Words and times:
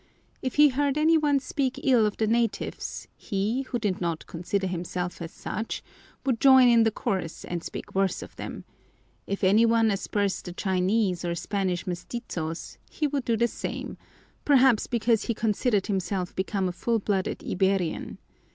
If 0.41 0.55
he 0.55 0.69
heard 0.69 0.97
any 0.97 1.15
one 1.15 1.39
speak 1.39 1.79
ill 1.83 2.07
of 2.07 2.17
the 2.17 2.25
natives, 2.25 3.07
he, 3.15 3.61
who 3.61 3.77
did 3.77 4.01
not 4.01 4.25
consider 4.25 4.65
himself 4.65 5.21
as 5.21 5.31
such, 5.31 5.83
would 6.25 6.39
join 6.39 6.69
in 6.69 6.81
the 6.81 6.89
chorus 6.89 7.45
and 7.45 7.63
speak 7.63 7.93
worse 7.93 8.23
of 8.23 8.35
them; 8.35 8.65
if 9.27 9.43
any 9.43 9.63
one 9.63 9.91
aspersed 9.91 10.45
the 10.45 10.53
Chinese 10.53 11.23
or 11.23 11.35
Spanish 11.35 11.85
mestizos, 11.85 12.79
he 12.89 13.05
would 13.05 13.25
do 13.25 13.37
the 13.37 13.47
same, 13.47 13.95
perhaps 14.43 14.87
because 14.87 15.25
he 15.25 15.35
considered 15.35 15.85
himself 15.85 16.35
become 16.35 16.67
a 16.67 16.71
full 16.71 16.97
blooded 16.97 17.43
Iberian. 17.43 18.17